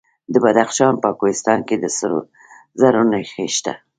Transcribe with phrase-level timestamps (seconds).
[0.33, 2.19] د بدخشان په کوهستان کې د سرو
[2.79, 3.73] زرو نښې شته.